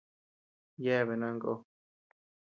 Yebea 0.83 1.15
nanta 1.17 1.41
kó. 1.43 1.53